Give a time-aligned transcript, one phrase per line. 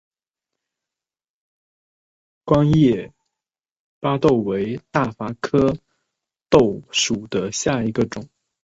[2.43, 3.13] 光叶
[3.99, 5.77] 巴豆为大戟科巴
[6.49, 8.27] 豆属下的一个种。